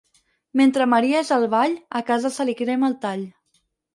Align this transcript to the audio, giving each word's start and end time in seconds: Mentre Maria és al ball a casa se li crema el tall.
Mentre 0.59 0.87
Maria 0.93 1.19
és 1.25 1.29
al 1.35 1.45
ball 1.51 1.77
a 2.01 2.03
casa 2.09 2.33
se 2.39 2.47
li 2.49 2.57
crema 2.63 2.91
el 2.93 2.99
tall. 3.07 3.23